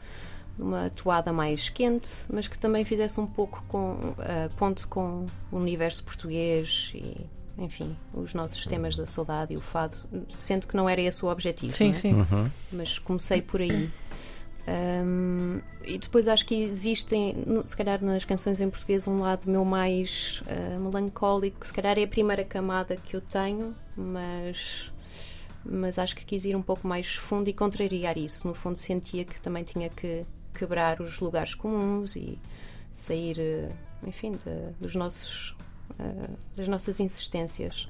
de 0.57 0.63
uma 0.63 0.91
toada 0.91 1.33
mais 1.33 1.69
quente, 1.69 2.11
mas 2.29 2.49
que 2.49 2.59
também 2.59 2.85
fizesse 2.85 3.21
um 3.21 3.27
pouco 3.27 3.63
com 3.69 3.93
uh, 3.93 4.17
ponto 4.57 4.89
com 4.89 5.27
o 5.53 5.57
universo 5.57 6.03
português 6.03 6.91
e 6.95 7.25
enfim, 7.59 7.95
os 8.15 8.33
nossos 8.35 8.67
temas 8.67 8.97
da 8.97 9.07
saudade 9.07 9.55
e 9.55 9.57
o 9.57 9.61
fado, 9.61 9.97
sendo 10.39 10.67
que 10.67 10.77
não 10.77 10.89
era 10.89 11.01
esse 11.01 11.25
o 11.25 11.29
objetivo. 11.29 11.71
Sim, 11.71 11.91
é? 11.91 11.93
sim. 11.93 12.15
Uhum. 12.15 12.51
Mas 12.73 12.99
comecei 12.99 13.43
por 13.43 13.61
aí. 13.61 13.91
Um, 14.67 15.61
e 15.85 15.99
depois 15.99 16.29
acho 16.29 16.47
que 16.47 16.55
existem, 16.55 17.35
se 17.67 17.77
calhar 17.77 18.03
nas 18.03 18.25
canções 18.25 18.61
em 18.61 18.71
português, 18.71 19.09
um 19.09 19.21
lado 19.21 19.51
meu 19.51 19.65
mais 19.65 20.43
uh, 20.47 20.81
melancólico. 20.81 21.67
Se 21.67 21.73
calhar 21.73 21.99
é 21.99 22.05
a 22.05 22.09
primeira 22.09 22.45
camada 22.45 22.97
que 22.97 23.15
eu 23.15 23.21
tenho, 23.21 23.75
mas, 23.97 24.93
mas 25.65 25.99
acho 25.99 26.15
que 26.15 26.25
quis 26.25 26.45
ir 26.45 26.55
um 26.55 26.63
pouco 26.63 26.87
mais 26.87 27.15
fundo 27.15 27.49
e 27.49 27.53
contrariar 27.53 28.17
isso. 28.17 28.47
No 28.47 28.55
fundo, 28.55 28.77
sentia 28.77 29.25
que 29.25 29.41
também 29.41 29.65
tinha 29.65 29.89
que 29.89 30.25
quebrar 30.55 31.01
os 31.01 31.19
lugares 31.19 31.55
comuns 31.55 32.15
e 32.15 32.39
sair, 32.93 33.39
enfim, 34.07 34.33
de, 34.33 34.73
dos 34.81 34.95
nossos, 34.95 35.57
uh, 35.99 36.37
das 36.55 36.69
nossas 36.69 37.01
insistências. 37.01 37.89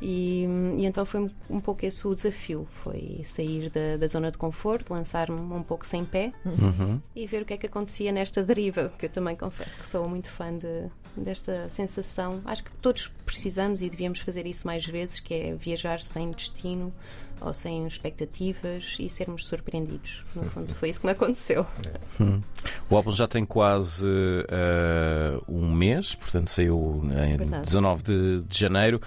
E, 0.00 0.46
e, 0.76 0.86
então 0.86 1.04
foi 1.04 1.30
um 1.50 1.60
pouco 1.60 1.84
esse 1.84 2.06
o 2.06 2.14
desafio: 2.14 2.66
foi 2.70 3.20
sair 3.24 3.70
da, 3.70 3.96
da 3.96 4.06
zona 4.06 4.30
de 4.30 4.38
conforto, 4.38 4.92
lançar-me 4.92 5.38
um 5.40 5.62
pouco 5.62 5.86
sem 5.86 6.04
pé 6.04 6.32
Uhum. 6.44 7.00
e 7.14 7.26
ver 7.26 7.42
o 7.42 7.44
que 7.44 7.54
é 7.54 7.56
que 7.56 7.66
acontecia 7.66 8.12
nesta 8.12 8.42
deriva, 8.42 8.88
porque 8.90 9.06
eu 9.06 9.10
também 9.10 9.36
confesso 9.36 9.78
que 9.78 9.86
sou 9.86 10.08
muito 10.08 10.28
fã 10.28 10.56
de, 10.56 10.88
desta 11.16 11.68
sensação. 11.70 12.40
Acho 12.44 12.64
que 12.64 12.70
todos 12.80 13.08
precisamos 13.24 13.82
e 13.82 13.90
devíamos 13.90 14.20
fazer 14.20 14.46
isso 14.46 14.66
mais 14.66 14.84
vezes, 14.84 15.20
que 15.20 15.34
é 15.34 15.54
viajar 15.54 16.00
sem 16.00 16.30
destino 16.30 16.92
ou 17.40 17.52
sem 17.52 17.86
expectativas 17.86 18.96
e 18.98 19.08
sermos 19.08 19.46
surpreendidos. 19.46 20.24
No 20.34 20.44
fundo, 20.44 20.74
foi 20.74 20.90
isso 20.90 21.00
que 21.00 21.06
me 21.06 21.12
aconteceu. 21.12 21.66
Hum. 22.20 22.40
O 22.90 22.96
álbum 22.96 23.12
já 23.12 23.28
tem 23.28 23.44
quase 23.44 24.06
uh, 24.06 25.42
um 25.48 25.72
mês, 25.72 26.14
portanto 26.14 26.48
saiu 26.48 27.02
em 27.04 27.36
Verdade. 27.36 27.64
19 27.64 28.02
de, 28.02 28.42
de 28.42 28.58
janeiro. 28.58 29.00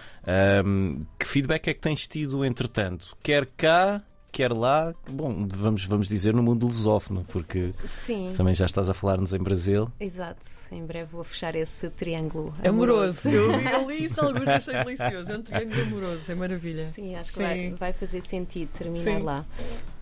Um, 0.65 1.05
que 1.17 1.25
feedback 1.25 1.67
é 1.67 1.73
que 1.73 1.79
tens 1.81 2.07
tido 2.07 2.45
entretanto? 2.45 3.15
Quer 3.23 3.45
cá, 3.57 4.01
quer 4.31 4.53
lá? 4.53 4.93
Bom, 5.09 5.45
vamos, 5.47 5.85
vamos 5.85 6.07
dizer 6.07 6.33
no 6.33 6.41
mundo 6.41 6.65
lusófono, 6.65 7.25
porque 7.29 7.73
Sim, 7.87 8.33
também 8.35 8.53
já 8.53 8.65
estás 8.65 8.89
a 8.89 8.93
falar-nos 8.93 9.33
em 9.33 9.39
Brasil. 9.39 9.87
exato. 9.99 10.45
Em 10.71 10.85
breve 10.85 11.09
vou 11.11 11.23
fechar 11.23 11.55
esse 11.55 11.89
triângulo 11.89 12.53
Amoroso. 12.63 13.29
Eu, 13.31 13.51
eu 13.51 13.89
li 13.89 14.05
isso 14.05 14.21
alguns 14.21 14.47
achei 14.47 14.73
delicioso. 14.83 15.31
É 15.31 15.37
um 15.37 15.41
triângulo 15.41 15.81
amoroso, 15.81 16.31
é 16.31 16.35
maravilha. 16.35 16.85
Sim, 16.85 17.15
acho 17.15 17.31
que 17.31 17.37
Sim. 17.37 17.43
vai, 17.43 17.69
vai 17.71 17.93
fazer 17.93 18.21
sentido 18.21 18.69
terminar 18.77 19.03
Sim. 19.03 19.23
lá. 19.23 19.45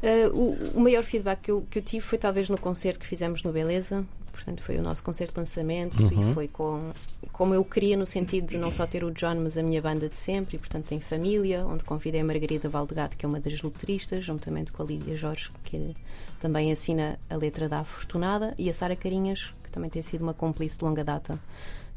Uh, 0.02 0.38
o, 0.38 0.78
o 0.78 0.80
maior 0.80 1.04
feedback 1.04 1.42
que 1.42 1.52
eu, 1.52 1.66
que 1.70 1.80
eu 1.80 1.84
tive 1.84 2.02
foi 2.02 2.18
talvez 2.18 2.50
no 2.50 2.58
concerto 2.58 3.00
que 3.00 3.08
fizemos 3.08 3.44
no 3.44 3.52
Beleza. 3.52 4.06
Portanto, 4.40 4.64
foi 4.64 4.78
o 4.78 4.82
nosso 4.82 5.04
concerto 5.04 5.34
de 5.34 5.40
lançamento 5.40 6.02
Uhum. 6.02 6.32
e 6.32 6.34
foi 6.34 6.48
com, 6.48 6.92
como 7.34 7.54
eu 7.54 7.64
queria, 7.64 7.98
no 7.98 8.06
sentido 8.06 8.48
de 8.48 8.58
não 8.58 8.72
só 8.72 8.88
ter 8.88 9.04
o 9.04 9.12
John, 9.12 9.36
mas 9.36 9.58
a 9.58 9.64
minha 9.64 9.82
banda 9.82 10.08
de 10.08 10.18
sempre, 10.18 10.56
e 10.56 10.60
portanto 10.60 10.86
tem 10.86 11.00
família, 11.00 11.66
onde 11.66 11.84
convidei 11.84 12.22
a 12.22 12.24
Margarida 12.24 12.70
Valdegato, 12.70 13.18
que 13.18 13.26
é 13.26 13.30
uma 13.30 13.40
das 13.40 13.62
letristas, 13.62 14.24
juntamente 14.24 14.72
com 14.72 14.82
a 14.82 14.86
Lídia 14.86 15.16
Jorge, 15.16 15.50
que 15.66 15.94
também 16.40 16.72
assina 16.72 17.20
a 17.30 17.36
letra 17.36 17.68
da 17.68 17.80
Afortunada, 17.80 18.54
e 18.58 18.70
a 18.70 18.74
Sara 18.74 18.96
Carinhas, 18.96 19.54
que 19.64 19.70
também 19.70 19.90
tem 19.90 20.02
sido 20.02 20.22
uma 20.22 20.34
cúmplice 20.34 20.80
de 20.80 20.86
longa 20.86 21.04
data. 21.04 21.38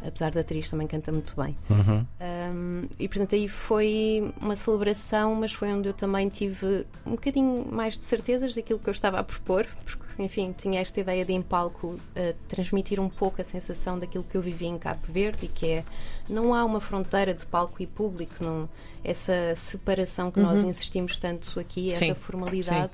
Apesar 0.04 0.32
da 0.32 0.40
atriz 0.40 0.68
também 0.68 0.88
canta 0.88 1.12
muito 1.12 1.32
bem. 1.40 1.56
Uhum. 1.70 2.04
Um, 2.52 2.88
e 2.98 3.08
portanto 3.08 3.34
aí 3.34 3.48
foi 3.48 4.32
uma 4.40 4.54
celebração, 4.54 5.34
mas 5.34 5.52
foi 5.52 5.72
onde 5.72 5.88
eu 5.88 5.94
também 5.94 6.28
tive 6.28 6.86
um 7.06 7.12
bocadinho 7.12 7.66
mais 7.70 7.96
de 7.96 8.04
certezas 8.04 8.54
daquilo 8.54 8.78
que 8.78 8.88
eu 8.88 8.92
estava 8.92 9.18
a 9.18 9.24
propor, 9.24 9.66
porque 9.84 10.02
enfim, 10.22 10.54
tinha 10.56 10.80
esta 10.80 11.00
ideia 11.00 11.24
de 11.24 11.32
em 11.32 11.40
palco 11.40 11.88
uh, 11.88 12.00
transmitir 12.48 13.00
um 13.00 13.08
pouco 13.08 13.40
a 13.40 13.44
sensação 13.44 13.98
daquilo 13.98 14.24
que 14.24 14.36
eu 14.36 14.42
vivi 14.42 14.66
em 14.66 14.78
Cabo 14.78 15.00
Verde, 15.04 15.46
e 15.46 15.48
que 15.48 15.66
é 15.66 15.84
não 16.28 16.54
há 16.54 16.64
uma 16.64 16.80
fronteira 16.80 17.32
de 17.32 17.46
palco 17.46 17.82
e 17.82 17.86
público, 17.86 18.34
não, 18.40 18.68
essa 19.02 19.54
separação 19.56 20.30
que 20.30 20.40
nós 20.40 20.62
insistimos 20.62 21.16
tanto 21.16 21.58
aqui, 21.58 21.90
Sim, 21.90 22.10
essa 22.10 22.14
formalidade. 22.14 22.92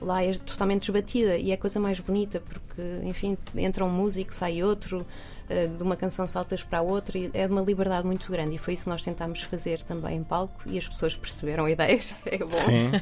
Lá 0.00 0.24
é 0.24 0.34
totalmente 0.34 0.82
desbatida 0.82 1.36
e 1.36 1.50
é 1.50 1.54
a 1.54 1.58
coisa 1.58 1.78
mais 1.78 2.00
bonita 2.00 2.40
porque, 2.40 2.82
enfim, 3.04 3.36
entra 3.56 3.84
um 3.84 3.90
músico, 3.90 4.32
sai 4.32 4.62
outro, 4.62 5.04
eh, 5.48 5.66
de 5.66 5.82
uma 5.82 5.96
canção 5.96 6.26
saltas 6.26 6.62
para 6.62 6.78
a 6.78 6.82
outra 6.82 7.18
e 7.18 7.30
é 7.34 7.46
de 7.46 7.52
uma 7.52 7.60
liberdade 7.60 8.06
muito 8.06 8.30
grande 8.30 8.54
e 8.54 8.58
foi 8.58 8.74
isso 8.74 8.84
que 8.84 8.88
nós 8.88 9.02
tentámos 9.02 9.42
fazer 9.42 9.82
também 9.82 10.16
em 10.16 10.24
palco 10.24 10.62
e 10.66 10.78
as 10.78 10.88
pessoas 10.88 11.16
perceberam 11.16 11.64
a 11.66 11.70
ideia, 11.70 11.98
já 12.00 12.16
é 12.26 12.38
bom. 12.38 12.50
Sim. 12.50 12.90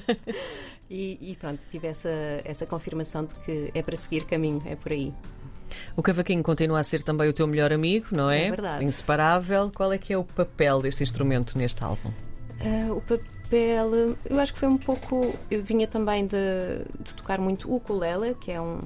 E, 0.91 1.19
e 1.21 1.37
pronto, 1.37 1.63
tive 1.71 1.87
essa, 1.87 2.09
essa 2.43 2.65
confirmação 2.65 3.27
de 3.27 3.35
que 3.35 3.71
é 3.75 3.83
para 3.83 3.95
seguir 3.95 4.25
caminho, 4.25 4.63
é 4.65 4.75
por 4.75 4.91
aí. 4.91 5.13
O 5.95 6.03
cavaquinho 6.03 6.43
continua 6.43 6.81
a 6.81 6.83
ser 6.83 7.03
também 7.03 7.29
o 7.29 7.33
teu 7.33 7.47
melhor 7.47 7.73
amigo, 7.73 8.07
não 8.11 8.31
é? 8.31 8.47
É 8.47 8.51
verdade. 8.51 8.85
Inseparável. 8.85 9.71
Qual 9.75 9.93
é 9.93 9.99
que 9.99 10.15
é 10.15 10.17
o 10.17 10.25
papel 10.25 10.81
deste 10.81 11.03
instrumento 11.03 11.59
neste 11.59 11.85
álbum? 11.85 12.11
Ah, 12.61 12.91
o 12.91 13.03
papel, 13.03 13.21
eu 13.51 14.39
acho 14.41 14.53
que 14.53 14.59
foi 14.59 14.69
um 14.69 14.77
pouco. 14.77 15.35
Eu 15.51 15.63
vinha 15.63 15.87
também 15.87 16.27
de, 16.27 16.37
de 17.01 17.15
tocar 17.15 17.39
muito 17.39 17.71
o 17.71 17.77
ukulele, 17.77 18.35
que 18.35 18.53
é 18.53 18.61
um, 18.61 18.81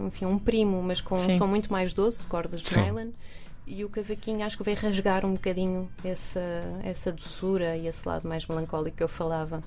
enfim, 0.00 0.26
um 0.26 0.38
primo, 0.38 0.82
mas 0.82 1.00
com 1.00 1.16
Sim. 1.16 1.32
um 1.32 1.38
som 1.38 1.46
muito 1.46 1.70
mais 1.70 1.92
doce, 1.92 2.26
cordas 2.26 2.60
de 2.60 2.70
Sim. 2.70 2.82
nylon. 2.82 3.10
E 3.66 3.84
o 3.84 3.88
cavaquinho 3.88 4.44
acho 4.44 4.56
que 4.56 4.64
veio 4.64 4.76
rasgar 4.76 5.24
um 5.24 5.34
bocadinho 5.34 5.88
essa, 6.04 6.40
essa 6.82 7.12
doçura 7.12 7.76
e 7.76 7.86
esse 7.86 8.06
lado 8.06 8.28
mais 8.28 8.46
melancólico 8.46 8.96
que 8.96 9.02
eu 9.02 9.08
falava. 9.08 9.62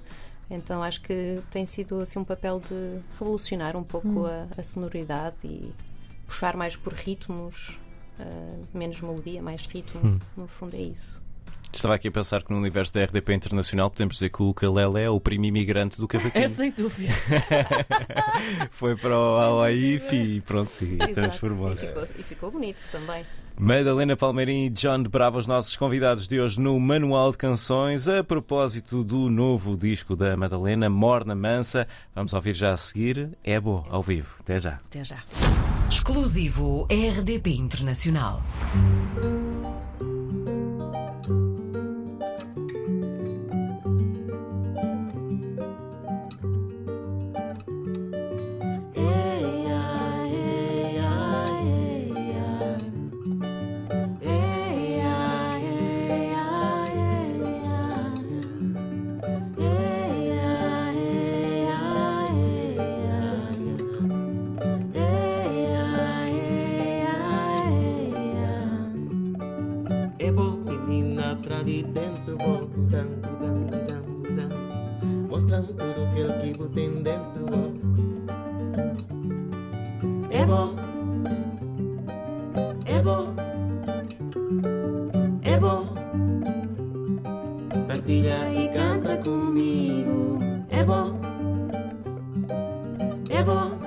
Então 0.49 0.83
acho 0.83 1.01
que 1.01 1.41
tem 1.49 1.65
sido 1.65 2.01
assim, 2.01 2.19
um 2.19 2.23
papel 2.23 2.59
de 2.59 2.99
revolucionar 3.17 3.75
um 3.75 3.83
pouco 3.83 4.25
a, 4.25 4.47
a 4.57 4.63
sonoridade 4.63 5.35
e 5.43 5.73
puxar 6.27 6.55
mais 6.55 6.75
por 6.75 6.93
ritmos, 6.93 7.79
ah, 8.19 8.57
menos 8.73 9.01
melodia, 9.01 9.41
mais 9.41 9.65
ritmo. 9.65 10.19
No 10.35 10.47
fundo 10.47 10.75
é 10.75 10.81
isso. 10.81 11.24
Estava 11.75 11.93
aqui 11.95 12.07
a 12.07 12.11
pensar 12.11 12.41
que 12.41 12.51
no 12.51 12.57
universo 12.57 12.93
da 12.93 13.03
RDP 13.03 13.33
Internacional 13.33 13.91
podemos 13.91 14.15
dizer 14.15 14.29
que 14.29 14.41
o 14.41 14.49
ukulele 14.49 15.03
é 15.03 15.09
o 15.09 15.19
primo 15.19 15.43
imigrante 15.43 15.99
do 15.99 16.07
cavaquinho. 16.07 16.45
É 16.45 16.47
sem 16.47 16.71
dúvida. 16.71 17.13
Foi 18.71 18.95
para 18.95 19.15
o 19.15 19.37
Hawaii 19.37 19.99
e 20.11 20.41
pronto, 20.41 20.71
e 20.81 20.97
transformou-se. 21.13 21.85
E 21.85 21.87
ficou, 21.87 22.03
e 22.17 22.23
ficou 22.23 22.51
bonito 22.51 22.81
também. 22.91 23.25
Madalena 23.57 24.15
Palmeirim 24.15 24.65
e 24.65 24.69
John 24.69 25.03
de 25.03 25.09
Bravo, 25.09 25.37
os 25.37 25.47
nossos 25.47 25.75
convidados 25.75 26.27
de 26.27 26.39
hoje 26.39 26.59
no 26.59 26.79
Manual 26.79 27.31
de 27.31 27.37
Canções, 27.37 28.07
a 28.07 28.23
propósito 28.23 29.03
do 29.03 29.29
novo 29.29 29.77
disco 29.77 30.15
da 30.15 30.35
Madalena, 30.35 30.89
Morna 30.89 31.35
Mansa. 31.35 31.87
Vamos 32.13 32.33
ouvir 32.33 32.55
já 32.55 32.71
a 32.71 32.77
seguir. 32.77 33.29
É 33.43 33.59
bom, 33.59 33.85
ao 33.89 34.01
vivo. 34.01 34.35
Até 34.39 34.59
já. 34.59 34.79
Até 34.89 35.03
já. 35.03 35.23
Exclusivo 35.89 36.87
RDP 36.89 37.51
Internacional. 37.51 38.41
É 93.47 93.84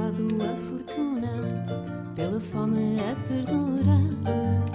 a 0.00 0.56
fortuna, 0.68 1.28
pela 2.16 2.40
fome 2.40 2.96
a 3.00 3.14
ternura. 3.26 4.00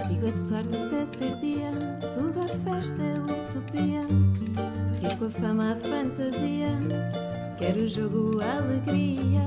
Sigo 0.06 0.28
a 0.28 0.32
sorte 0.32 0.76
até 0.76 1.06
ser 1.06 1.34
dia, 1.40 1.72
tudo 2.12 2.40
é 2.40 2.46
festa, 2.46 3.02
é 3.02 3.18
utopia. 3.18 4.06
Risco 5.02 5.24
a 5.24 5.30
fama, 5.30 5.72
a 5.72 5.76
fantasia, 5.76 6.70
quero 7.58 7.80
o 7.82 7.88
jogo, 7.88 8.40
a 8.40 8.58
alegria. 8.58 9.42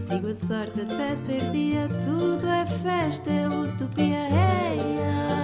Sigo 0.00 0.28
a 0.28 0.34
sorte 0.34 0.80
até 0.80 1.14
ser 1.16 1.50
dia, 1.50 1.88
tudo 2.06 2.46
é 2.46 2.64
festa, 2.64 3.30
é 3.30 3.48
utopia. 3.48 4.28
Hey, 4.28 4.98
ah, 5.04 5.41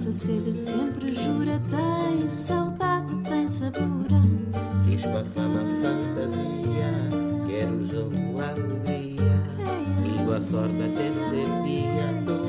Nossa 0.00 0.12
sede 0.14 0.54
sempre 0.54 1.12
jura, 1.12 1.60
tem 1.68 2.26
saudade, 2.26 3.14
tem. 3.22 3.46
Risco 4.86 5.10
a 5.10 5.22
fama, 5.22 5.60
fantasia. 5.82 7.46
Quero 7.46 7.74
o 7.74 7.86
jogo, 7.86 8.16
alegria. 8.40 9.20
Sigo 9.92 10.32
a 10.32 10.40
sorte 10.40 10.82
até 10.82 11.12
ser 11.12 11.44
dia. 11.66 12.39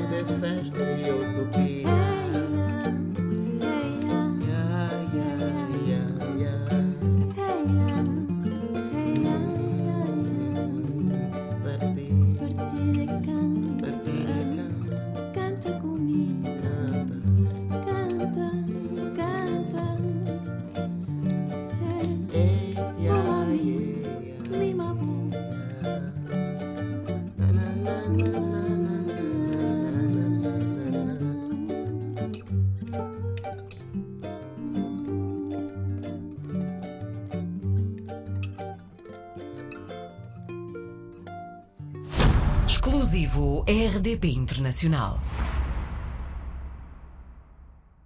Internacional. 44.52 45.16